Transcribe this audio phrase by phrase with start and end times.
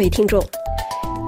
[0.00, 0.40] 各位听众，《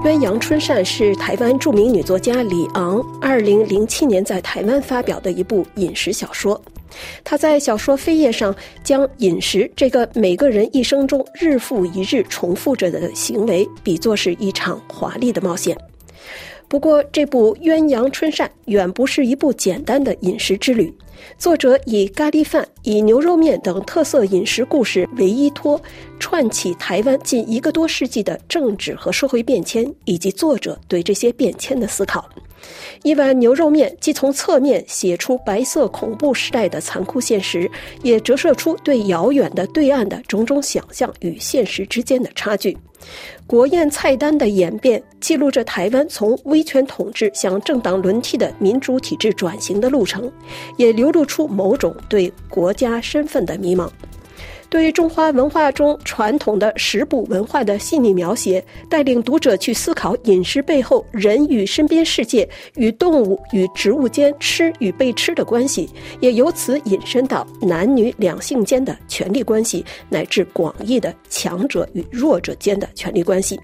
[0.03, 6.59] 鸳鸯春扇》是台湾著名女作家李昂二零零七年在台湾发表的一部饮食小说。
[7.23, 15.77] 她在小说扉页上将饮食这个每个人一生中日复一日重复着的行为，比作是一场华丽的冒险。
[16.73, 20.91] 不过，这部《鸳鸯春扇》远不是一部简单的饮食之旅。
[21.37, 25.79] 作者以咖喱饭、以牛肉面等特色饮食故事为依托，
[26.19, 32.27] 串起台湾近一个多世纪的政治和社会变迁，以及作者对这些变迁的思考。
[33.03, 37.69] 一碗牛肉面既从侧面写出白色恐怖时代的残酷现实，
[38.01, 42.77] 也折射出对遥远的对岸的种种想象与现实之间的差距。
[43.45, 50.31] 国宴菜单的演变，记录着台湾从威权统治向政党轮替的民主体制转型的路程，
[50.77, 53.89] 也流露出某种对国家身份的迷茫。
[54.69, 65.87] 对中华文化中传统的食补文化的细腻描写，带领读者去思考饮食背后人与身边世界、与动物与植物间吃与被吃的关系，
[66.19, 73.59] 也由此引申到男女两性间的权力关系，乃至广义的强者与弱者间的权力关系。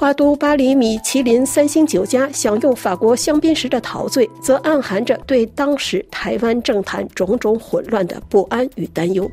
[0.00, 9.30] 花都巴黎米其林三星酒家享用法国香槟时的陶醉，则暗含着对当时台湾政坛种种混乱的不安与担忧。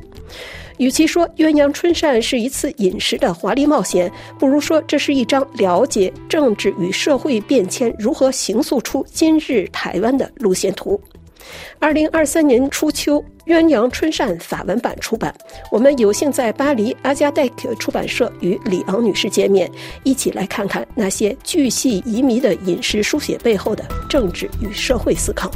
[0.76, 11.00] 与其说鸳鸯春扇是一次饮食的华丽冒险，不如说这是一张了解政治与社会变迁如何形塑出今日台湾的路线图。
[11.78, 15.34] 二零二三年初秋，《鸳鸯春扇》法文版出版，
[15.72, 19.70] 我们有幸在巴黎阿加代克出版社与李昂女士见面，
[20.02, 25.50] 一起来看看那些巨细遗迷的饮食书写背后的政治与社会思考。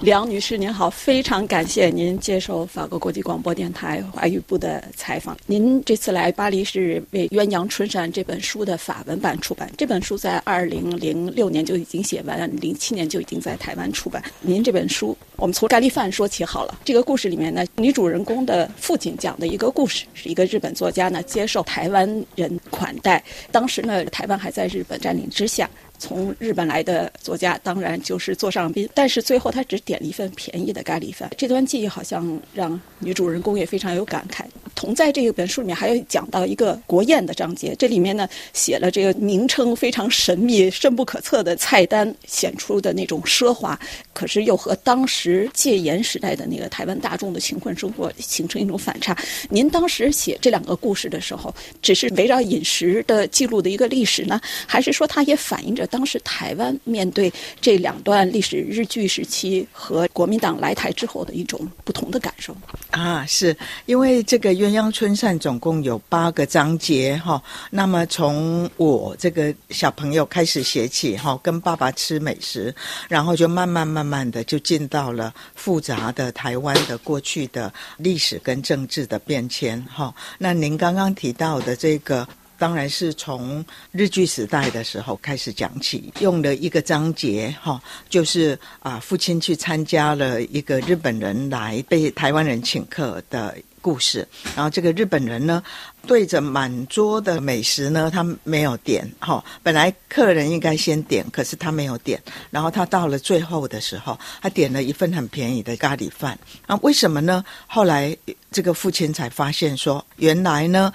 [0.00, 5.34] 梁女士您好，非常感谢您接受法国国际广播电台华语部的采访。
[5.46, 9.70] 您这次来巴黎是为《鸳鸯春扇》这本书的法文版出版。
[9.78, 14.22] 这本书在二零零六年就已经写完，零七年就已经在台湾出版。
[14.42, 16.78] 您这本书，我们从咖喱饭说起好了。
[16.84, 23.24] 这个故事里面呢，女主人公的父亲讲的一个故事，是一个日本作家呢接受台湾人款待。
[23.50, 25.70] 当时呢，台湾还在日本占领之下。
[26.04, 31.30] 从日本来的作家当然就是座上宾，但是最后他只点了一份便宜的咖喱饭。
[31.38, 34.42] 这段记忆好像让女主人公也非常有感慨。
[34.74, 43.78] 同在这一本书里面还有讲到一个国宴的章节，这里面呢写了这个名称非常神秘、深不可测的菜单，显出的那种奢华，
[44.12, 49.16] 可是又和当时戒严时代的那个台湾大众的贫困生活形成一种反差。
[49.48, 55.88] 您当时写这两个故事的时候，只是围绕饮食的记录的一个历史呢，还是说它也反映着？
[55.94, 62.52] 当时台湾面对这两段历史，日据时期和国民党来台之后的一种不同的感受
[62.90, 63.56] 啊，是
[63.86, 67.40] 因为这个鸳鸯春扇总共有八个章节哈，
[67.70, 72.74] 那么从我这个小朋友开始写起哈，跟爸爸吃美食，
[73.08, 80.12] 然后就慢慢慢慢的就进到了复杂的台湾的过去的历史跟政治的变迁哈。
[80.38, 82.26] 那您刚刚提到的这个。
[82.58, 94.26] 当然是从日据时代的时候开始讲起，用了一个章节哈，就是啊，父亲去参加了一个日本人来被台湾人请客的故事。
[94.54, 95.62] 然后这个日本人呢，
[96.06, 99.44] 对着满桌的美食呢，他没有点哈。
[99.62, 102.22] 本来客人应该先点，可是他没有点。
[102.50, 106.38] 然后他到了最后的时候，他点了一份很便宜的咖喱饭。
[106.66, 107.44] 啊，为什么呢？
[107.66, 108.16] 后来
[108.50, 110.92] 这个父亲才发现说，原来呢。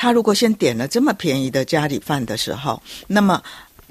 [0.00, 3.42] 他如果先点了这么便宜的家里饭的时候，那么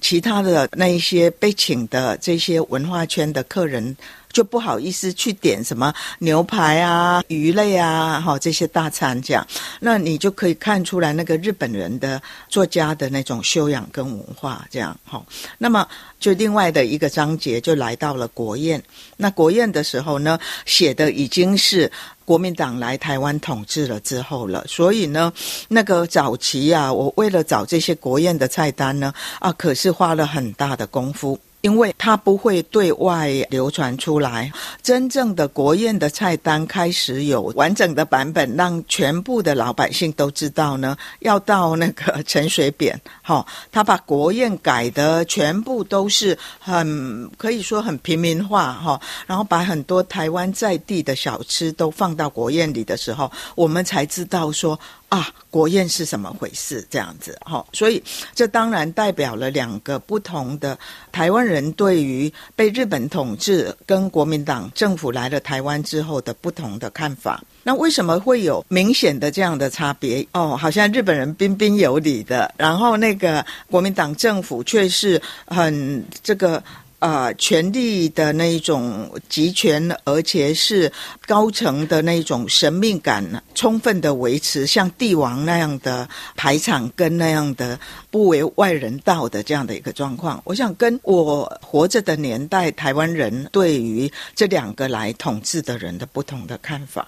[0.01, 3.95] 其他的那一些被请的这些文化圈的客人
[4.31, 9.45] 就不好意思去点什么牛排啊、鱼类啊，哈这些大餐这样。
[9.79, 15.24] 那你就可以看出来那个日本人的作家的那种修养跟文化这样哈。
[15.57, 15.88] 那么
[16.19, 18.81] 就另外的一个章节就来到了国宴。
[19.18, 21.92] 那国宴的时候呢，写的已经是。
[22.30, 25.33] 国民党来台湾统治了之后了，所以呢，
[25.68, 31.39] 那个早期啊，我为了找这些国宴的菜单呢，啊，可是花了很大的功夫。
[31.61, 34.51] 因为它不会对外流传出来，
[34.81, 40.95] 真正的国宴的菜单开始有完整的版本，让全部的老百姓都知道呢。
[41.19, 54.79] 要到那个陈水扁，哈，他把国宴改的全部都是很可以说很平民化，哈，然后把很多台湾在地的小吃都放到国宴里的时候，我们才知道说。
[55.09, 56.85] 啊，国宴是什么回事？
[56.89, 58.01] 这样子，哈，所以
[58.35, 60.77] 这当然代表了两个不同的
[61.11, 67.44] 台湾人对于被日本统治跟国民党政府来了台湾之后的不同的看法。
[67.63, 70.25] 那为什么会有明显的这样的差别？
[70.31, 76.63] 哦，好像日本人彬彬有礼的，然后那个国民党政府却是很这个。
[77.00, 80.92] 呃，权力的那一种集权，而且是
[81.25, 86.06] 高层的那种神秘感，充分的维持，像帝王那样的
[86.36, 87.80] 排场跟那样的
[88.12, 90.42] 不为外人道的这样的一个状况。
[90.44, 97.07] 我想跟我活着的年代，台湾人对于这两个来统治的人的不同的看法，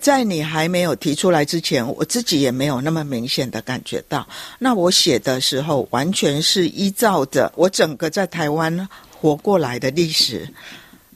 [0.00, 4.26] 在你还没有提出来之前，我自己也没有那么明显的感觉到。
[4.58, 8.88] 那我写的时候，完全是依照着我整个在台湾。
[9.18, 10.48] 活过来的历史，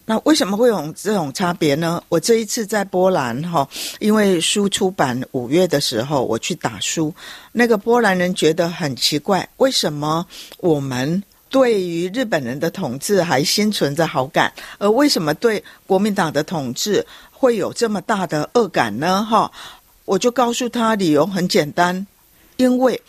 [0.06, 2.02] 那为什么会有这种差别呢？
[2.08, 3.68] 我这一次在波兰哈，
[3.98, 7.14] 因为书出版五月的时候，我去打书，
[7.52, 10.26] 那个波兰人觉得很奇怪，为什么
[10.58, 19.24] 我们对于日本人的统治还心存着好感，而为什么对国民党的统治会有这么大的恶感呢？
[19.24, 19.52] 哈，
[20.06, 22.06] 我就告诉他理由很简单，
[22.56, 23.00] 因为。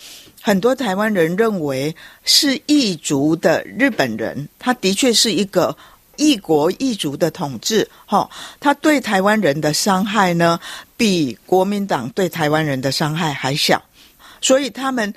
[0.42, 5.78] 很多台湾人认为是异族的日本人，他的确是一个
[6.16, 8.28] 异国异族的统治，哈，
[8.60, 10.60] 他对台湾人的伤害呢，
[10.98, 13.80] 比国民党对台湾人的伤害还小，
[14.42, 15.14] 所以他们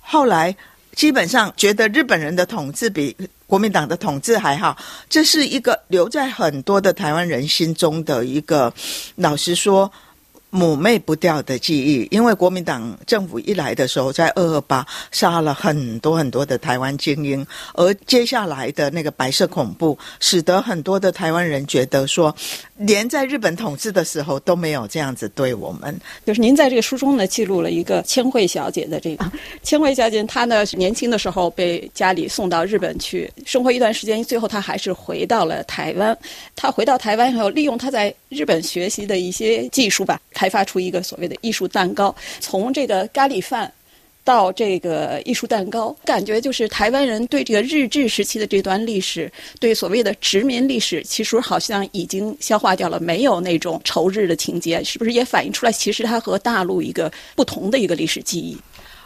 [0.00, 0.56] 后来
[0.94, 3.16] 基本上觉得日本人的统治比
[3.48, 4.76] 国民党的统治还好，
[5.10, 8.72] 这是一个留在很多的台湾人心中的一个，
[9.16, 9.90] 老实说。
[10.50, 22.34] 抹灭不掉的记忆，因为国民党政府一来的时候，在二二八杀了很多很多的台湾精英，而接下来的那个白色恐怖，使得很多的台湾人觉得说，
[22.78, 25.94] 连在日本统治的时候都没有这样子对我们。
[26.24, 29.30] 就是您在这个书中呢，记录了一个千惠小姐的这个
[29.62, 36.16] 千惠小姐，她呢年轻的时候被家里送到日本去生活一段时间，最后她还是回到了台湾。
[36.56, 40.18] 她回到台湾以后，利用她在日本学习的一些技术吧。
[40.38, 43.72] 开发出一个所谓的艺术蛋糕，从这个咖喱饭
[44.22, 58.56] 到这个艺术蛋糕，感觉就是台湾人对这个日治时期的这段历史，对所谓的殖民历史，其实好像已经消化掉了，没有那种仇日的情节，是不是也反映出来，其实它和大陆一个不同的一个历史记忆？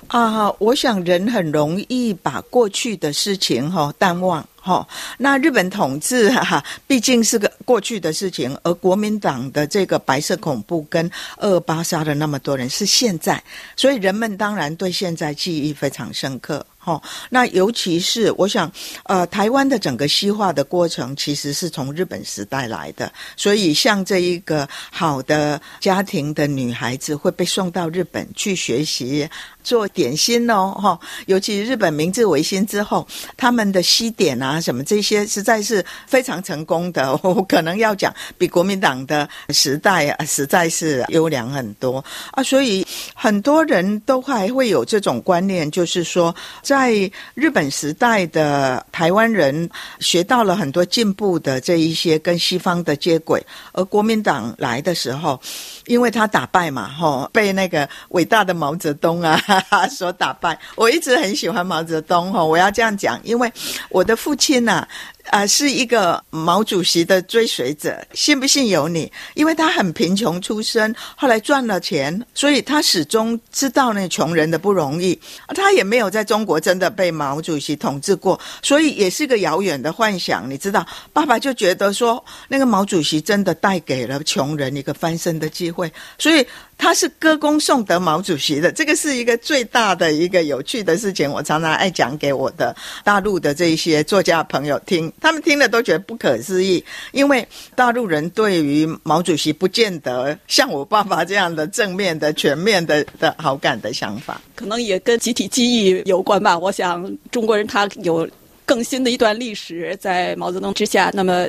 [0.08, 4.46] 啊，我想人很容易把过去的事情哈淡忘。
[4.64, 4.86] 好，
[5.18, 13.42] 那日本统治哈，毕竟是个过去的事情，而国民党的这个白色恐怖跟二八杀的那么多人是现在，
[13.74, 16.64] 所以人们当然对现在记忆非常深刻。
[16.78, 18.70] 好，那尤其是我想，
[19.04, 29.28] 呃，台湾的整个西化的过程其实是从日本时代来的，所以像这一个好的家庭的女孩子会被送到日本去学习
[29.62, 33.06] 做点心哦，哈，尤其日本明治维新之后，
[33.36, 46.34] 他们的西点啊什么这些实在是非常成功的， 我可能要讲比国民党的时代啊实在是优良很多啊，所以很多人都还会有这种观念，就是说。
[46.62, 49.68] 在日本时代的台湾人
[50.00, 55.40] 学到了很多进步的这一些跟西方的接轨，而国民党来的时候，
[55.86, 59.40] 因为他打败嘛，吼，被那个伟大的毛泽东啊
[59.88, 60.58] 所打败。
[60.74, 63.52] 我一直很喜欢毛泽东，哈，我要这样讲，因为
[63.88, 64.86] 我的父亲呐。
[65.30, 69.10] 啊是一个毛主席的追随者，信不信由你。
[69.34, 75.18] 因为他很贫穷出身，后来赚了钱，所以他始终知道那穷人的不容易。
[75.48, 80.50] 他也没有在中国真的被毛主席统治过，所以也是个遥远的幻想。
[80.50, 86.46] 你知道，爸爸就觉得说，那个毛主席真的带给了穷人一个翻身的机会，所以。
[86.78, 91.30] 他是歌功颂德毛主席的，这个是一个最大的一个有趣的事情。
[91.30, 92.74] 我常常爱讲给我的
[93.04, 96.84] 大陆的这一些作家朋友听，他们听了都觉得不可思议。
[97.12, 106.58] 因为大陆人对于毛主席不见得像我爸爸这样的正面的、全面的的好感的想法，可能也跟集体记忆有关吧。
[106.58, 108.28] 我想中国人他有
[108.64, 111.46] 更新的一段历史，在毛泽东之下，那么。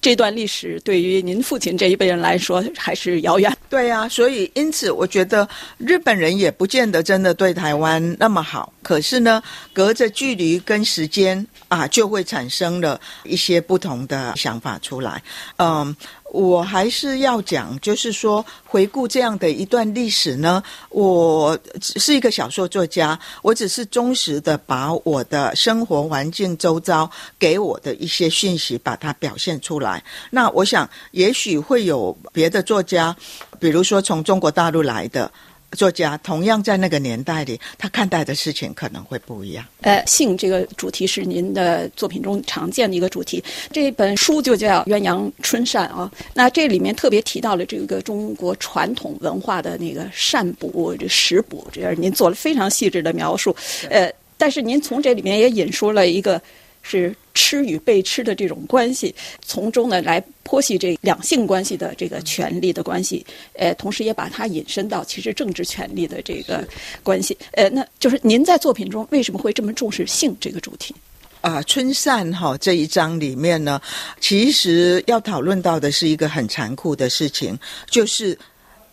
[0.00, 3.54] 这段历史对于您父亲这一辈人来说还是遥远。
[3.68, 8.72] 对呀，所以因此，我觉得日本人也不见得真的对台湾那么好。
[8.82, 9.42] 可是呢，
[9.72, 15.22] 隔着距离跟时间啊，就会产生了一些不同的想法出来。
[15.56, 15.94] 嗯。
[16.32, 30.02] 我还是要讲，就是说，回顾这样的一段历史呢，我是一个小说作家，我只是忠实的把我的生活环境周遭给我的一些讯息，把它表现出来。
[30.30, 33.14] 那我想，也许会有别的作家，
[33.58, 35.30] 比如说从中国大陆来的。
[35.72, 39.64] 作家，同样在那个年代里，他看待的事情可能会不一样。
[39.82, 43.42] 呃，性这个主题是您的作品中常见的一个主题。
[43.72, 46.10] 这本书就叫《鸳鸯春扇》啊。
[46.34, 53.54] 那这里面特别提到了这个中国传统文化的那个善补、这食补，这样您做了非常细致的描述。
[53.88, 56.40] 呃，但是您从这里面也引出了一个。
[56.82, 66.66] 是吃与被吃的这种关系，从中呢来剖析这两性关系的这个权利的关系，呃，同时也把它引申到其实政治权利的这个
[67.02, 70.94] 关系，呃，那就是您在作品中为什么会这么重视性这个主题？
[71.42, 73.80] 啊，春扇哈这一章里面呢，
[74.20, 77.58] 其实要讨论到的是一个很残酷的事情，
[77.88, 78.36] 就是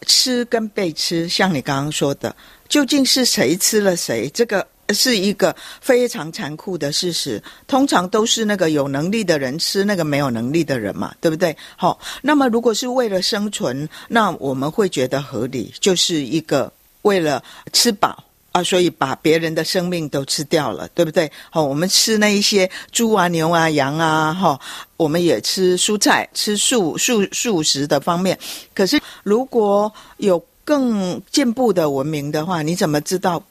[0.06, 2.36] 吃跟被吃，像你刚刚说的，
[2.70, 4.30] 究竟是谁吃了谁？
[4.34, 4.68] 这个。
[4.94, 11.56] 是一个非常残酷的事实，通常都是那个有能力的人吃那个没有能力的人嘛，对不对？
[11.76, 21.30] 好，那么如果是为了生存，那我们会觉得合理，就是一个为了吃饱啊，所以把别人的生命都吃掉了，对不对？
[21.50, 24.60] 好，我们吃那一些猪啊、牛啊、羊啊，哈，
[24.96, 28.40] 我们也吃蔬菜，吃素素素食的方面。
[28.74, 33.44] 可是如果有更进步的文明的话，你怎么知道？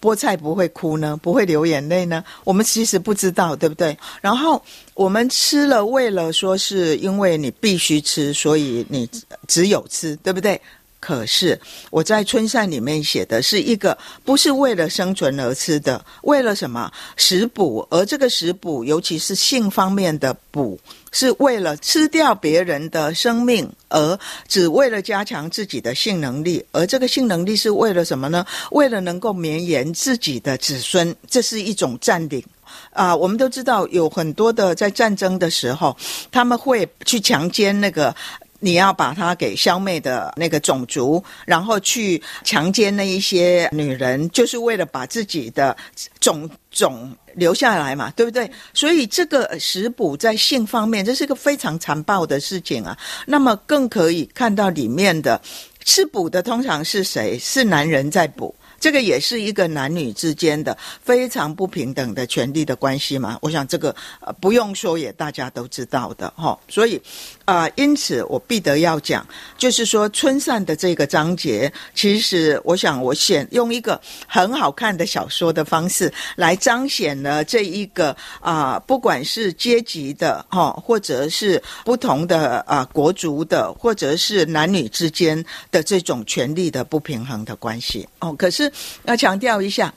[0.00, 2.24] 菠菜不会哭呢，不会流眼泪呢。
[2.44, 3.96] 我们其实不知道，对不对？
[4.20, 4.62] 然后
[4.94, 9.08] 我们吃了，为了说是因为你必须吃，所以你
[9.46, 10.60] 只有吃，对不对？
[11.00, 11.58] 可是
[11.90, 17.86] 我在春扇里面写的是一个不是为了生存而吃的，为了什么食补？
[17.90, 20.78] 而这个食补，尤其是性方面的补，
[21.10, 26.62] 是为了吃掉别人的生命，而只为了加强自己的性能力。
[26.70, 28.44] 而这个性能力是为了什么呢？
[28.70, 32.44] 为了能够绵延自己的子孙，这是一种占领
[32.92, 33.16] 啊！
[33.16, 35.96] 我们都知道有很多的在战争的时候，
[36.30, 38.14] 他们会去强奸那个。
[38.60, 45.76] 你要把他给消灭的那个种族，然后去强奸那一些女人，就是为了把自己的
[46.20, 48.50] 种种留下来嘛，对不对？
[48.72, 52.96] 所以这个食补在性方面，这是个非常残暴的事情啊。
[53.26, 55.40] 那么更可以看到里面的
[55.84, 57.38] 吃补的通常是谁？
[57.38, 58.54] 是男人在补。
[58.80, 63.38] 这个也是一个男女之间的非常不平等的权利的关系嘛？
[63.42, 66.58] 我想这个呃不用说也大家都知道的哈。
[66.66, 67.00] 所以
[67.44, 69.26] 啊，因此我必得要讲，
[69.58, 88.32] 就是说春扇的这个章节，其实我想我选用一个很好看的小说的方式来彰显了这一个啊，不管是阶级的哈，或者是不同的啊国族的，或者是男女之间的这种权利的不平衡的关系哦。
[88.32, 88.69] 可是。
[89.04, 89.92] 要强调一下。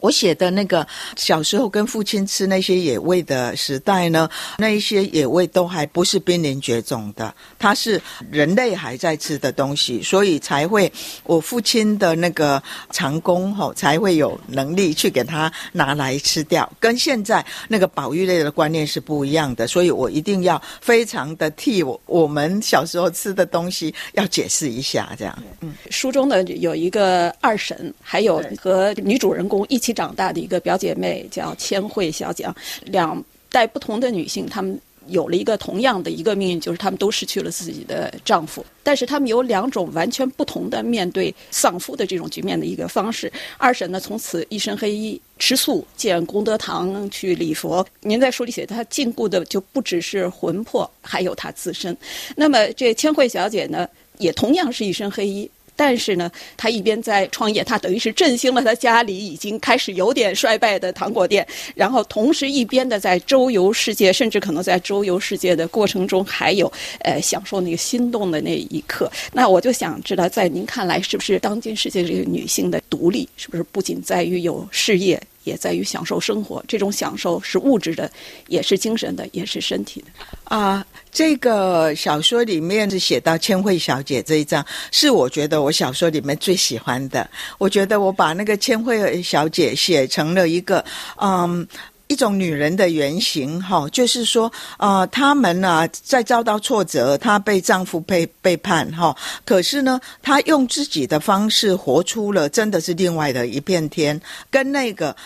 [0.00, 0.86] 我写的那个
[1.16, 10.92] 小时候跟父亲吃那些野味的时代呢，那一些野味都还不是濒临绝种的，它是人类还在吃的东西，所以才会
[11.24, 25.42] 我父亲的那个长工吼才会有能力去给他拿来吃掉，跟现在那个保育类的观念是不一样的，所以我一定要非常的替我我们小时候吃的东西要解释一下，这样。
[25.60, 29.94] 嗯，书中呢有一个二婶，还有和女主人公一一起。
[29.94, 32.52] 长大的一个表姐妹叫千惠小姐，
[32.86, 34.76] 两代不同的女性，她们
[35.06, 38.66] 有了一个同样的一个命运，就是她们都失去了自己的丈夫。
[38.82, 43.32] 但是她们有两种完全不同的面对丧夫的这种局面的一个方式。
[43.56, 47.86] 二婶呢，从此一身黑衣，吃素，建功德堂去礼佛。
[48.00, 51.96] 您在书里写，她禁锢的就不只是魂魄，还有她自身。
[52.34, 53.88] 那么这千惠小姐呢，
[54.18, 55.48] 也同样是一身黑衣。
[55.76, 69.10] 但是呢，他一边在创业，他等于是振兴了他家里已经开始有点衰败的糖果店，然后同时一边的在周游世界，甚至可能在周游世界的过程中还有呃享受那个心动的那一刻。
[69.32, 75.20] 那我就想知道，在您看来，是不是当今世界这个女性的独立，是不是不仅在于有事业？
[75.44, 78.10] 也在于享受生活，这种享受是物质的，
[78.48, 80.06] 也是精神的，也是身体的。
[80.44, 87.28] 啊，这个小说里面是写到千惠小姐这一章，是我觉得我小说里面最喜欢的。
[87.58, 90.84] 我觉得我把那个千惠小姐写成了一个，
[91.20, 91.66] 嗯。
[92.06, 104.20] 一种女人的原型，哈，就是说，啊，她们呢，在遭到挫折，她被丈夫背背叛，哈，可是呢，她用自己的方式活出了真的是另外的一片天，
[104.50, 105.16] 跟那个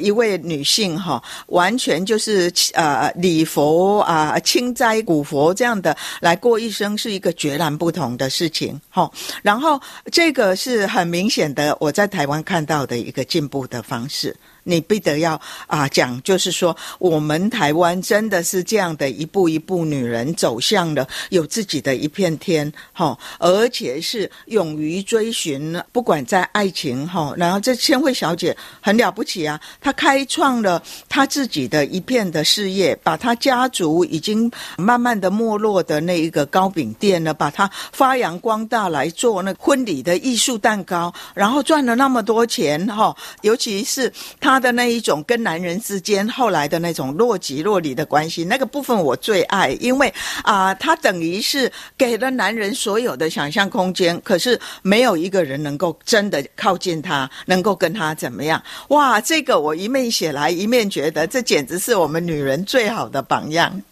[0.00, 9.10] 一位女性，哈，完全就是呃礼佛啊、清斋古佛这样的来过一生，是一个截然不同的事情，哈。
[9.42, 9.80] 然后
[10.12, 14.36] 这个是很明显的，我在台湾看到的一个进步的方式。
[14.64, 50.10] 你必得要啊讲，就是说我们台湾真的是这样的一步一步，女人走向了有自己的一片天，哈，而且是勇于追寻，不管在爱情哈，然后这千惠小姐很了不起啊，她开创了她自己的一片的事业，把她家族已经慢慢的没落的那一个糕饼店呢，把它发扬光大来做那婚礼的艺术蛋糕，然后赚了那么多钱哈，尤其是她的那一种跟男人之间后来的那种若即若离的关系，那个部分我最爱，因为
[50.42, 58.62] 啊，他等于是给了男人所有的想象空间，可是没有一个人能够真的靠近他，能够跟他怎么样？
[58.88, 63.82] 哇，这个我一面写来，一面觉得这简直是我们女人最好的榜样。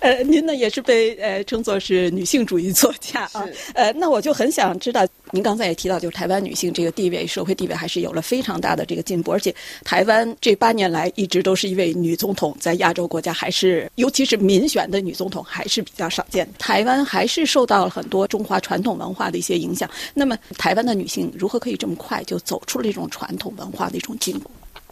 [0.00, 3.46] 呃，您呢也是被呃称作是女性主义作家啊。
[3.74, 9.54] 呃，那我就很想知道，您刚才也提到，就是台湾女性这个地位，社会地位还是有了非常大的这个进步，而且
[9.84, 16.48] 台湾这八年来一直都是一位女总统，在亚洲国家还是，尤其是民选的女总统还是比较少见。
[16.58, 19.90] 台湾还是受到了很多中华传统文化的一些影响。
[20.14, 24.50] 那么，台湾的女性如何可以这么快就走出了这种传统文化的一种进步？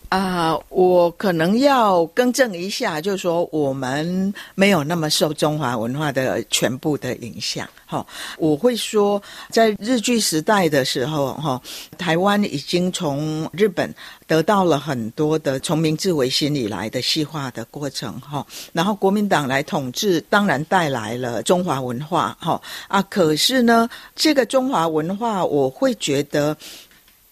[0.09, 7.69] 啊，我可能要更正一下，就是说我们没有那么受中华文化的全部的影响。
[7.85, 8.07] 哈，
[8.39, 11.61] 我会说，在日据时代的时候，哈，
[11.99, 13.95] 台湾已经从日本
[14.27, 18.19] 得到了很多的从明治维新以来的细化的过程。
[18.21, 22.35] 哈，然后国民党来统治，当然带来了中华文化。
[22.41, 26.57] 哈啊，可是呢，这个中华文化，我会觉得。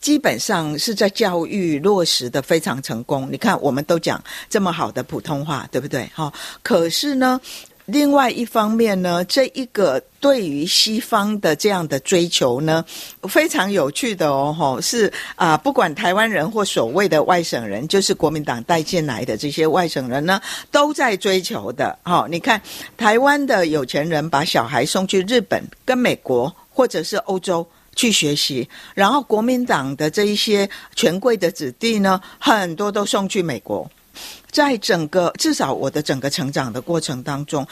[0.06, 3.28] 基本上是在教育落实的非常成功。
[3.28, 6.08] 你看，我们都讲这么好的普通话，对不对？
[6.14, 6.32] 哈，
[6.62, 7.40] 可是呢，
[7.86, 12.84] 另外一方面呢，这一个对于西方的这样的追求呢，
[13.22, 14.54] 非常有趣的哦。
[14.56, 21.98] 哈，是啊，不管台湾人或所谓的外省人，就是国民党带进来的这些外省人呢，都在追求的。
[22.04, 22.62] 哈，你看，
[22.96, 27.66] 台湾的有钱人把小孩送去日本、跟美国或者是欧洲。
[27.96, 33.90] 去学习，然后国民党的这一些权贵的子弟呢，很多都送去美国。
[34.50, 37.66] 在整个至少我的整个成长的过程当中，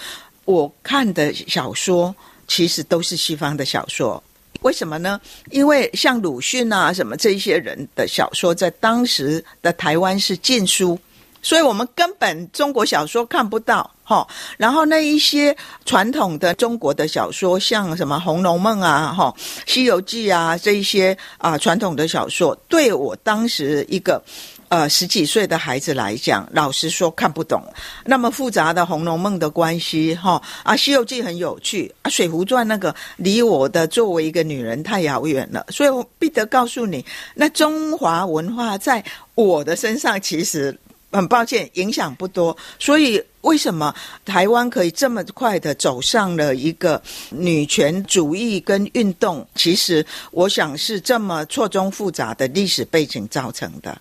[0.44, 2.14] 我看的小说
[2.48, 4.22] 其实都是西方的小说。
[4.62, 5.20] 为什么呢？
[5.50, 10.98] 因为像鲁迅啊什么这一些人的小说，在当时的台湾是禁书。
[11.44, 14.26] 所以我们根本中国小说看不到，哈。
[14.56, 15.54] 然后那一些
[15.84, 19.32] 传统的中国的小说，像什么《红楼梦》啊，哈，
[19.70, 24.22] 《西游记》啊，这一些啊传统的小说，对我当时一个
[24.68, 27.62] 呃十几岁的孩子来讲，老实说看不懂。
[28.06, 37.04] 那么复杂的《红楼梦》的关系，哈啊，《西游记》很有趣啊，《水浒传》那个离我的作为一个女人太遥远了，所以我必得告诉你，
[37.34, 39.04] 那中华文化在
[39.34, 40.74] 我的身上其实。
[41.14, 42.56] 很抱歉，影响不多。
[42.78, 47.00] 所以，为什么台湾可以这么快的走上了一个
[47.30, 49.46] 女权主义跟运动？
[49.54, 53.96] 其实，我想是这么错综复杂的历史背景造成的。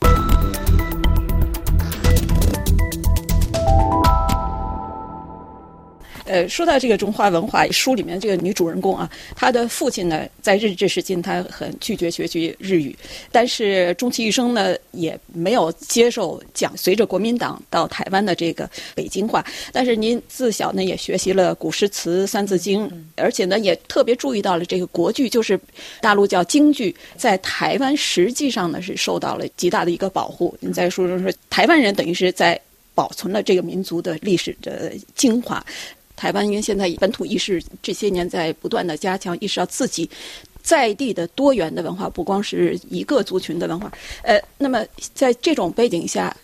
[6.26, 12.96] 呃，说到这个中华文化书里面这个女主人公啊，她的父亲呢，在日治时期他很拒绝学习日语，
[13.32, 19.46] 但是终其一生呢，也没有接受讲随着国民党到台湾的这个北京话。
[19.72, 25.60] 但是您自小呢也学习了古诗词、三字经，而且呢也特别注意到了这个国剧，就是
[26.00, 30.56] 大陆叫京剧，在台湾实际上呢是受到了极大的一个保护。
[30.62, 32.60] 您在书中说，台湾人等于是在
[32.96, 35.64] 保存了这个民族的历史的精华。
[36.16, 40.10] 台湾因为现在本土意识这些年在不断的加强，意识到自己
[40.62, 43.92] 在地的多元的文化，不光是一个族群的文化。
[44.22, 46.36] 呃，那么在这种背景下，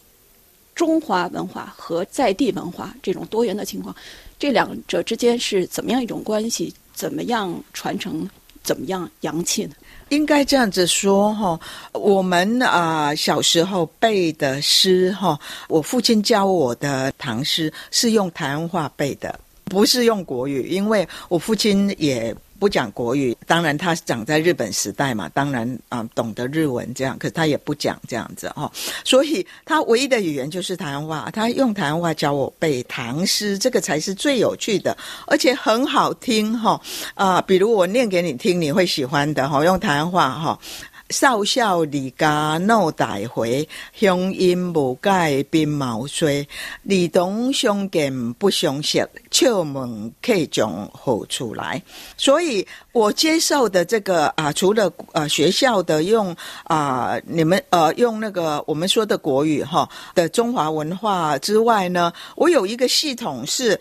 [0.76, 3.96] 中华文化和在地文化这种多元的情况，
[4.38, 6.74] 这两者之间是怎么样一种关系？
[6.94, 8.30] 怎么样传承？
[8.62, 9.72] 怎么样洋气呢？
[10.10, 11.58] 应该这样子说哈，
[11.94, 19.40] 我们啊小时候背的诗哈，我父亲教我的唐诗是用台湾话背的。
[19.70, 23.36] 不是用国语，因为我父亲也不讲国语。
[23.48, 28.70] 当然，他长在日本时代嘛，当然啊懂得日文这样，可他也不讲这样子哦。
[29.06, 36.80] 所以他唯一的语言就是台湾话，他用台湾话教我背唐诗，这个才是最有趣的，而且很好听哈
[37.14, 37.42] 啊！
[37.42, 39.64] 比如我念给你听，你会喜欢的哈。
[39.64, 40.60] 用台湾话哈，
[41.10, 46.48] 少小离家闹大回，乡音无改鬓毛衰。
[46.88, 51.82] 儿童相见不相识，敲门客从何处来？
[52.16, 63.80] 所以我接受的这个啊，除了呃学校的用啊，你们呃用那个我们说的国语哈的中华文化之外呢，我有一个系统是。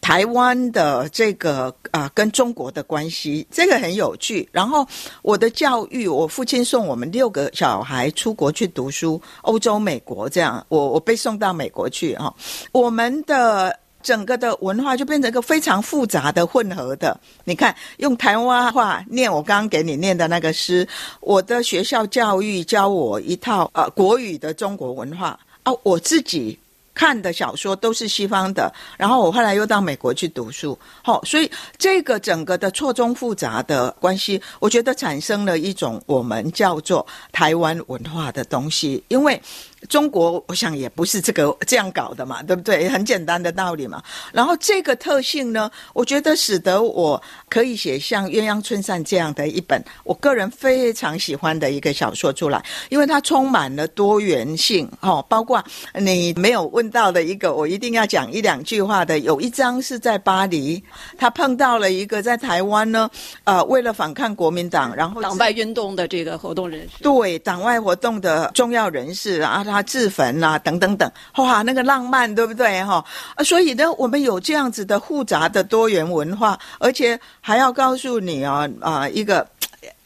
[0.00, 4.48] 台湾的这个啊，跟中国的关系，这个很有趣。
[4.52, 4.86] 然后
[5.20, 12.34] 我的教育，我父亲送我们六个小孩出国去读书，欧洲、美国这样，我我被送到美国去哈。
[12.72, 17.18] 我们的整个的文化就变成一个非常复杂的混合的。
[17.44, 20.88] 你看，用台湾话念我刚刚给你念的那个诗，
[21.20, 26.58] 我的学校教育教我一套呃国语的中国文化啊，我自己。
[26.98, 39.40] 看的小说都是西方的，然后我后来又到美国去读书，好，所以这个整个的错综复杂的关系，我觉得产生了一种我们叫做台湾文化的东西，因为。
[39.88, 42.88] 中国，我想也不是这个这样搞的嘛，对不对？
[42.88, 44.02] 很简单的道理嘛。
[44.32, 55.24] 然后这个特性呢，我觉得使得我可以写像《鸳鸯春扇》这样的一本我个人非常喜欢的一个小说出来，因为它充满了多元性 哦。
[55.28, 55.62] 包括
[55.94, 59.20] 你没有问到的一个，我一定要讲一两句话的。
[59.20, 60.82] 有一章是在巴黎，
[61.16, 63.08] 他碰到了一个在台湾呢，
[63.44, 69.64] 呃，为了反抗国民党，然后党外运动的这个活动人士，对党外活动的重要人士啊。
[69.68, 72.82] 他自焚啊，等等等，哇，那个浪漫，对不对？
[72.84, 73.04] 哈，
[73.44, 79.46] 所以呢，我们有这样子的复杂的多元文化，而且还要告诉你啊啊一个。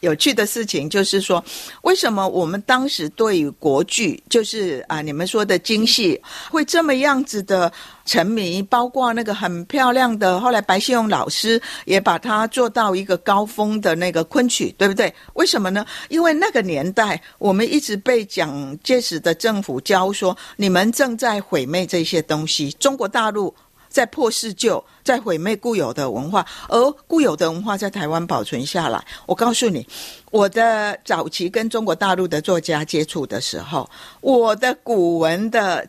[0.01, 1.43] 有趣的事情就是说，
[1.81, 7.71] 为什么我们当时对于国剧，就是啊，你们说的京戏，会这么样子的
[8.05, 8.61] 沉迷？
[8.61, 15.13] 包括那个很漂亮的，后来白先勇老师也把它做到一个高峰的那个昆曲，对不对？
[15.33, 15.85] 为什么呢？
[16.09, 23.55] 因为那个年代，我们一直被蒋介石的政府教说，你们正在毁灭这些东西，中国大陆。
[23.93, 29.05] 在破四旧，在毁灭固有的文化，而固有的文化在台湾保存下来。
[29.27, 29.87] 我告诉你，
[30.31, 33.87] 我的早期跟中国大陆的作家接触的时候，
[34.19, 35.87] 我的古文的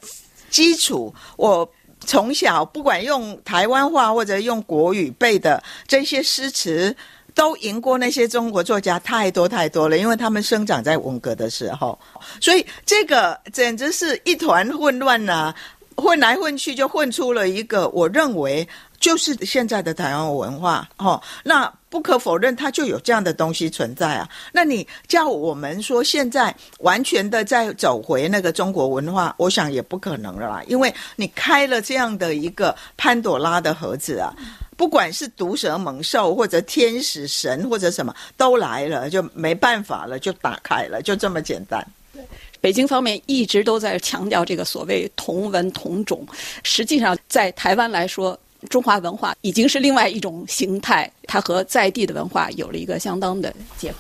[0.51, 1.67] 基础，我
[2.01, 6.95] 从小不管用台湾话或者用国语背的这些诗词，
[7.35, 9.97] 都赢过那些中国作家太多太多了。
[9.97, 11.99] 因为他们生长在文革的时候，
[12.39, 15.55] 所以这个简直是一团混乱呐。
[15.97, 18.67] 混来混去，就混出了一个我认为
[18.99, 21.21] 就是现在的台湾文化哦。
[21.43, 24.29] 那不可否认，它就有这样的东西存在啊。
[24.53, 30.63] 那你叫我们说现在完全的再走回那个中国文化，我想也不可能了啦。
[30.67, 34.35] 因为你开了这样的一个潘朵拉的盒子啊，
[34.77, 41.87] 不管是毒蛇猛兽或者天使神或者什么都来了，就没办法了，就打开了，就这么简单。
[42.13, 42.25] 对
[42.65, 46.27] 北京方面一直都在强调这个所谓同文同种，
[46.63, 53.99] 实际上在台湾来说，中华文化已经是另外一种形态，它和在地的文化有了一个相当的结合。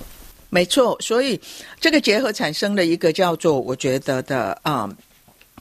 [0.49, 1.39] 没错，所以
[1.79, 4.89] 这个结合产生了一个叫做我觉得的啊，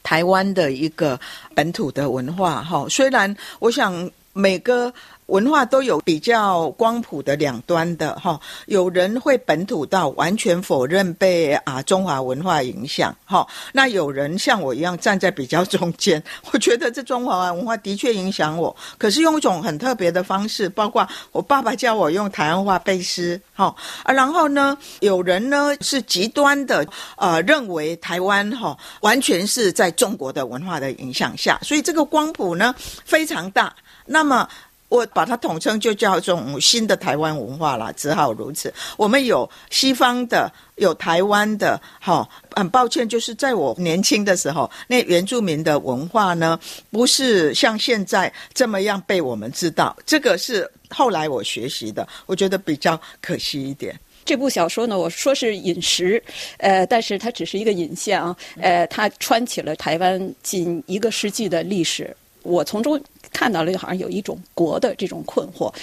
[0.01, 1.19] 台湾的一个
[1.53, 2.87] 本土的文化哈。
[2.87, 4.93] 虽然我想每个。
[5.27, 33.73] 文化都有比较光谱的两端的哈，有人会本土到完全否认被啊中华文化影响哈，那有人像我一样站在比较中间， 我觉得这中华文化的确影响我，可是用一种很特别的方式，包括我爸爸教我用台湾话背诗哈啊，然后呢，有人呢是极端的呃认为台湾哈完全是在中国的文化的影响下，所以这个光谱呢非常大，
[34.05, 34.47] 那么。
[34.93, 38.71] 我把它统称就叫这种新的台湾文化了，只好如此。
[38.95, 42.29] 我们有西方的，有台湾的，哈。
[42.55, 46.59] 很抱歉，就是在我年轻的时候，那原住民的文化呢，
[46.91, 49.97] 不是像现在这么样被我们知道。
[50.05, 53.99] 这个是后来我学习的，我觉得比较可惜一点。
[54.23, 56.21] 这部小说呢，我说是饮食，
[56.57, 62.15] 呃，但是它只是一个引线啊，呃，它穿起了台湾近一个世纪的历史。
[62.43, 63.01] 我从中
[63.33, 65.73] 看到了，就好像有一种国的这种困惑。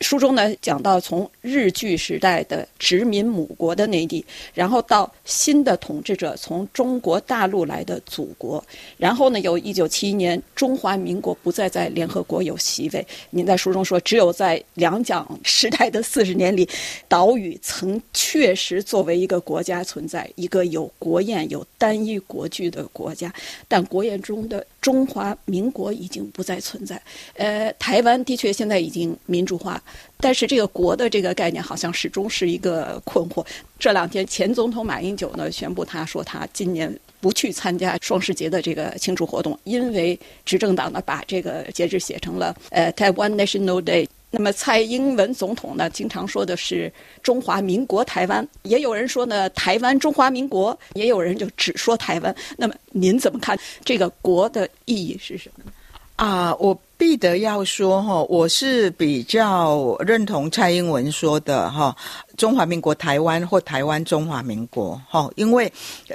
[0.00, 8.62] 书中呢讲到，从日据时代的殖民母国的内地，然后到新的统治者从中国大陆来的祖国，
[8.96, 13.06] 然后呢，有一九七一年中华民国不再在联合国有席位。
[13.30, 16.68] 您在书中说，只有在两蒋时代的四十年里，
[17.06, 23.32] 岛屿曾确实作为一个国家存在，一个有国宴、有单一国剧的国家。
[23.68, 27.00] 但国宴中的中华民国已经不再存在。
[27.36, 29.80] 呃，台湾的确现在已经民主化，
[30.18, 33.46] 但是这个“国”的这个概念好像始终是一个困惑。
[33.78, 44.06] 这两天，前总统马英九呢宣布，他说他今年不去参加双十节的这个庆祝活动，因为执政党呢把这个节日写成了呃台湾 National Day。
[44.34, 46.90] 那么蔡英文总统呢，经常说的是
[47.22, 52.34] 中华民国台湾，也有人说呢台湾中华民国，也有人就只说台湾。
[52.56, 55.72] 那么您怎么看这个“国”的意义是什么呢？
[56.16, 61.96] 啊，我必得要说哈，我是比较认同蔡英文说的哈，
[62.36, 65.70] 中华民国台湾或台湾中华民国哈，因为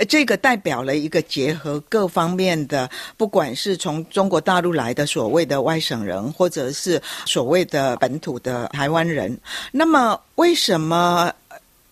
[0.08, 9.38] 这个代表了一个结合各方面的，不管是从中国大陆来的所谓的外省人，或者是所谓的本土的台湾人，
[9.74, 11.30] 那么为什么？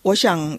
[0.00, 0.58] 我想。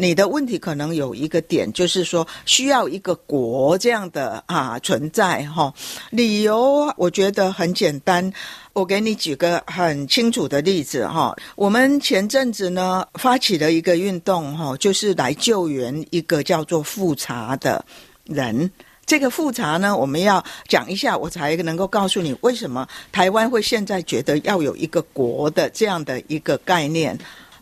[0.00, 5.74] 你的问题可能有一个点，就是说需要一个国这样的啊存在哈。
[6.10, 8.32] 理由我觉得很简单，
[8.74, 11.36] 我给你举个很清楚的例子哈。
[11.56, 17.84] 我们前阵子呢发起了一个运动哈，就是来救援一个叫做复查的
[18.22, 18.70] 人。
[19.04, 27.18] 这个复查呢，我们要讲一下，我才能够告诉你为什么台湾会现在觉得要有一个国的这样的一个概念。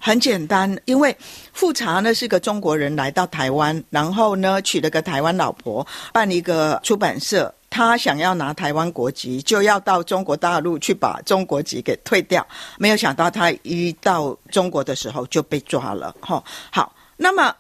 [0.07, 1.17] 很简单，因为
[1.53, 7.53] 富察呢是个中国人来到台湾，然后呢娶了个台湾老婆，办一个出版社。
[7.69, 12.47] 他想要拿台湾国籍，就要到中国大陆去把中国籍给退掉。
[12.79, 16.15] 没有想到他一到中国的时候就被抓了。
[16.21, 16.41] 哈，
[16.71, 17.53] 好，那么。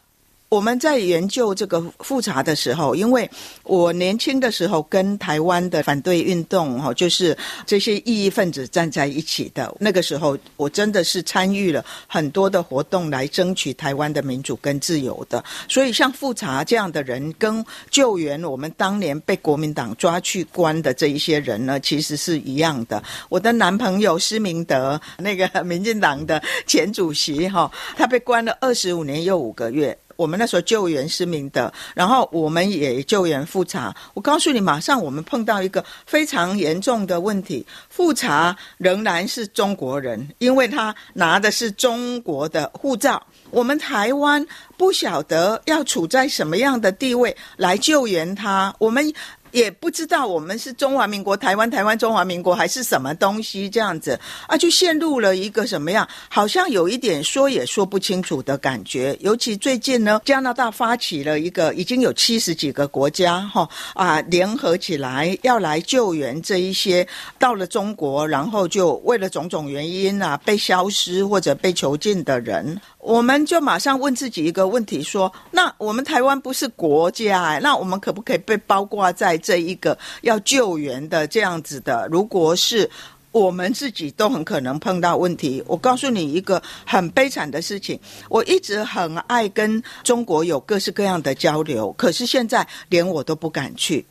[0.48, 3.28] 我们在研究这个复查的时候，因为
[3.64, 15.44] 我年轻的时候跟台湾的反对运动哈，就是这些异议分子站在一起的那个时候，我真的是参与了很多的活动来争取台湾的民主跟自由的。
[15.68, 23.02] 所以像复查这样的人，跟救援我们当年被国民党抓去关的这一些人呢，其实是一样的。
[23.28, 29.98] 我的男朋友施明德，那个民进党的前主席哈，他被关了二十五年又五个月。
[30.16, 33.94] 我们那时候救援失明的，然后我们也救援复查。
[34.14, 43.22] 我告诉你，马上我们碰到一个非常严重的问题：复查仍然是中国人，因为他拿的是中国的护照。
[43.50, 44.44] 我们台湾
[44.76, 48.74] 不晓得要处在什么样的地位来救援他。
[48.78, 49.12] 我们。
[49.56, 59.16] 也不知道我们是中华民国台湾台湾中华民国还是什么东西这样子啊，就陷入了一个什么样，好像有一点说也说不清楚的感觉。
[59.20, 72.78] 尤其最近呢，加拿大发起了一个，已经有七十几个国家哈啊联合起来要来救援这一些到了中国，然后就为了种种原因啊被消失或者被囚禁的人。
[73.06, 82.08] 我们就马上问自己一个问题：说，那我们台湾不是国家，那我们可不可以被包括在这一个要救援的这样子的？
[82.10, 82.90] 如果是
[83.30, 85.62] 我们自己都很可能碰到问题。
[85.68, 87.96] 我告诉你一个很悲惨的事情：
[88.28, 94.04] 我一直很爱跟中国有各式各样的交流，可是现在连我都不敢去。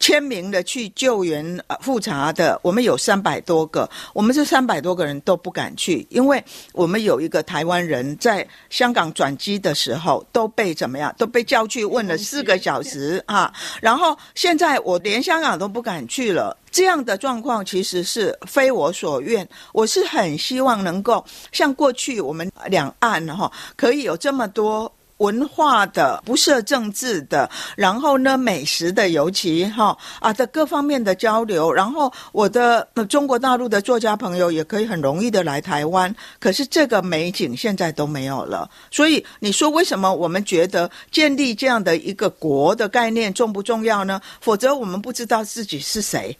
[0.00, 24.90] 签名的去救援复查的，我们有三百多个，我们这三百多个人都不敢去，因为我们有一个台湾人在香港转机的时候都被怎么样，都被叫去问了四个小时啊，然后现在我连香港都不敢去了，这样的状况其实是非我所愿，我是很希望能够像过去我们两岸哈，可以有这么多。
[25.20, 38.68] 文化的不设政治的，然后呢，美食的，尤其哈啊的各方面的交流，然后我的中国大陆的作家朋友也可以很容易的来台湾，可是这个美景现在都没有了。
[38.90, 44.20] 所以你说为什么我们觉得建立这样的一个国的概念重不重要呢？
[44.40, 46.36] 否则我们不知道自己是谁。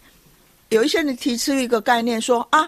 [0.70, 2.66] 有一些人提出一个概念说啊，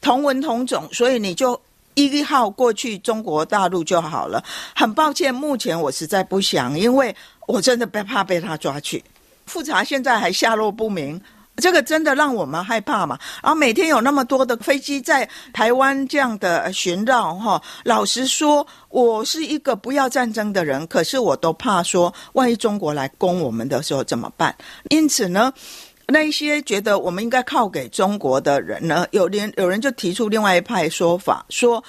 [0.00, 1.58] 同文同种，所以你就。
[1.94, 4.42] 一号过去中国大陆就好了。
[4.74, 7.14] 很抱歉，目前我实在不想，因为
[7.46, 9.02] 我真的被怕被他抓去。
[9.46, 11.20] 复查现在还下落不明，
[11.56, 13.18] 这个真的让我们害怕嘛。
[13.42, 17.62] 然后每天有那么多的飞机在台湾这样的巡绕，哈。
[17.84, 24.56] 老实说，我是一个不要战争的人，可是我都怕说，万一中国来攻我们的时候怎么办？
[24.88, 25.52] 因此呢。
[26.06, 31.82] 那一些觉得我们应该靠给中国的人呢，有连有人就提出另外一派说法，说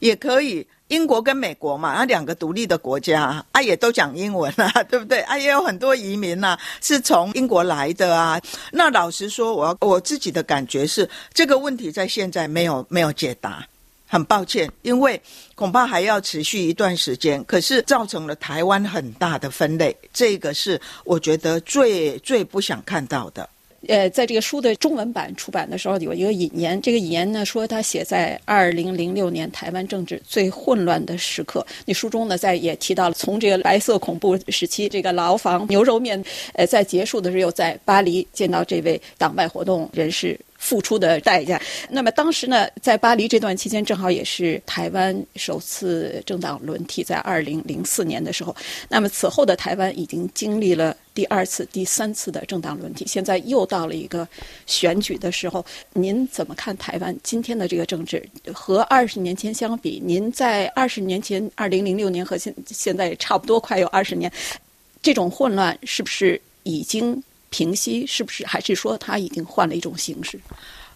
[0.00, 5.20] 也可以英国跟美国嘛，那两个独立的国家啊，也都讲英文啊，对不对？
[5.20, 8.40] 啊，也有很多移民呐，是从英国来的啊。
[8.72, 13.66] 那老实说，我我自己的感觉是，这个问题在现在没有没有解答。
[14.12, 15.22] 很抱歉，因为
[15.54, 17.44] 恐怕还要持续一段时间。
[17.44, 23.48] 可是造成了台湾很大的分类，这个是我觉得最最不想看到的。
[23.88, 26.80] 呃，在这个书的中文版出版的时候，有一个引言。
[26.82, 31.66] 这个引言呢说，他写在二零零六年台湾政治最混乱的时刻。
[31.86, 40.38] 那书中呢在也提到了，从这个白色恐怖时期，这个牢房牛肉面，呃，在结束的时候，在巴黎见到这位党外活动人士。
[40.60, 41.60] 付出的代价。
[41.88, 48.54] 那么当时呢，在巴黎这段期间，正好也是台湾首次政党轮替，在二零零四年的时候。
[48.88, 54.28] 那么此后的台湾已经经历了第二次、第三次的政党轮替，现在又到了一个
[54.66, 55.64] 选举的时候。
[55.94, 60.00] 您怎么看台湾今天的这个政治和二十年前相比？
[60.04, 64.30] 您在二十年前，二零零六年和现现在差不多快有二十年，
[65.02, 67.20] 这种混乱是不是已经？
[67.50, 70.40] 平息是不是还是说他已经换了一种形式？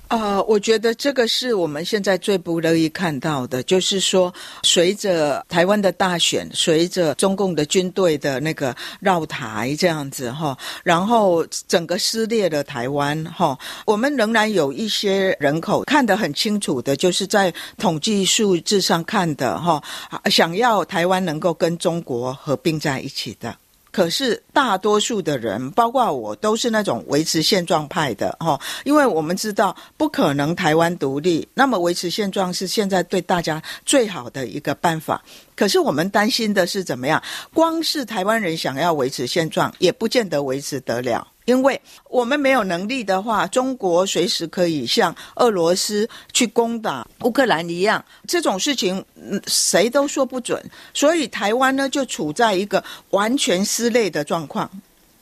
[0.09, 19.83] 啊，我觉得这个是我们现在最不乐意看到的，就是说，随着台湾的大选，随着中共的军队的那个绕台这样子哈，然后整个撕裂了台湾哈，我们仍然有一些人口看得很清楚的，就是在统计数字上看的哈，
[20.31, 23.57] 想要台湾能够跟中国合并在一起的。
[23.95, 35.23] 可是大多数的人，包括我，都是那种维持现状派的哈，因为我们知道不可能台湾独立，那么维持现状是现在对大家最好的一个办法。
[35.55, 37.23] 可是我们担心的是怎么样？
[37.53, 41.29] 光是台湾人想要维持现状，也不见得维持得了。
[41.45, 49.05] 因为我们没有能力的话，中国随时可以像俄罗斯去攻打乌克兰一样，这种事情
[49.47, 50.63] 谁都说不准。
[50.95, 54.71] 所以台湾呢，就处在一个完全撕裂的状况。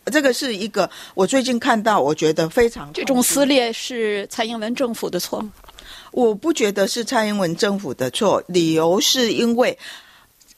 [0.07, 5.53] 这个是一个我最近看到，我觉得非常这种撕裂是蔡英文政府的错吗？
[6.13, 9.77] 我不觉得是蔡英文政府的错，理由是因为。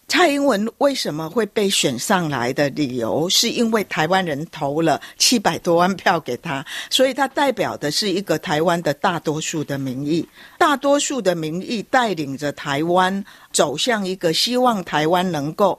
[0.07, 15.79] 蔡英文为什么会被选上来的理由，是因为台湾人投了七百多万票给他，所以他代表的是一个台湾的大多数的民意，大多数的民意带领着台湾走向一个希望台湾能够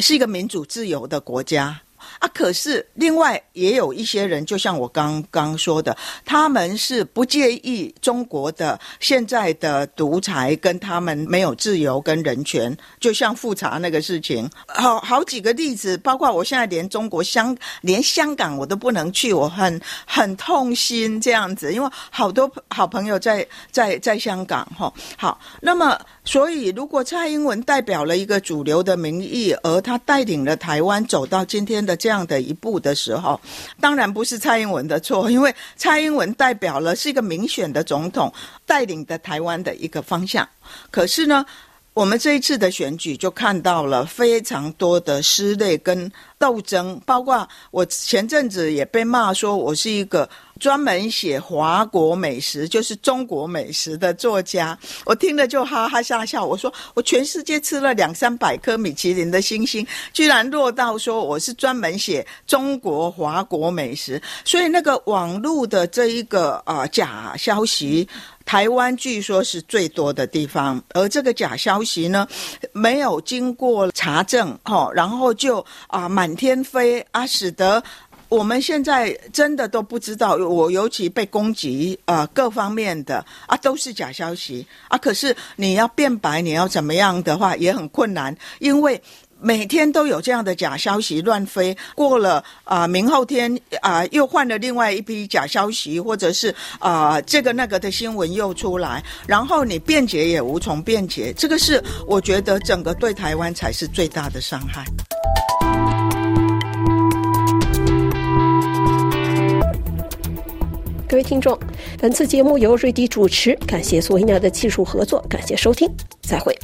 [0.00, 1.80] 是一个民主自由的国家。
[2.18, 24.92] 啊，可是另外也有一些人，就像我刚刚说的，他们是不介意中国的现在的独裁，跟他们没有自由跟人权，就像复查那个事情，好好几个例子，包括我现在连中国香连香港我都不能去，我很很痛心这样子，因为好多好朋友在在在香港哈。
[25.16, 32.07] 好，那么所以如果蔡英文代表了一个主流的民意，而他带领了台湾走到今天的这。
[32.08, 33.38] 这样的一步的时候，
[33.82, 38.32] 当然不是蔡英文的错， 因为蔡英文代表了是一个民选的总统，
[38.64, 40.48] 带领的台湾的一个方向。
[40.90, 41.44] 可是呢，
[41.92, 50.26] 我们这一次的选举就看到了非常多的撕裂跟斗争，包括我前阵子也被骂说我是一个。
[50.58, 56.44] 专门写华国美食，就是中国美食的作家，我听了就哈哈大笑。
[56.44, 64.20] 我说我全世界吃了两三百颗米其林的星星，居然落到说我是专门写中国华国美食。
[64.44, 68.08] 所以那个网络的这一个啊假消息，
[68.44, 72.26] 台湾据说是最多的地方，而这个假消息呢，
[72.72, 77.82] 没有经过查证，哦，然后就啊满天飞啊，使得。
[78.28, 84.98] 我们现在真的都不知道，我尤其被攻击啊，各方面的啊都是假消息啊。
[84.98, 89.00] 可是你要变白，你要怎么样的话也很困难，因为
[89.40, 91.74] 每天都有这样的假消息乱飞。
[91.94, 101.32] 过了啊，明后天啊，又换了另外一批假消息，或者是啊这个那个的新闻又出来，然后你辩解也无从辩解。
[101.32, 104.84] 这个是我觉得整个对台湾才是最大的伤害。
[111.08, 111.58] 各位听众，
[111.98, 115.90] 本次节目由瑞迪主持，感谢索妮娅的技术合作，感谢收听，
[116.20, 116.54] 再会。